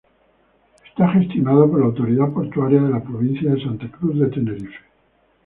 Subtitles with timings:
[0.87, 4.79] Está gestionado por la autoridad portuaria de la provincia de Santa Cruz de Tenerife.